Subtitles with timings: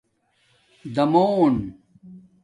[0.95, 1.55] دَامُݸن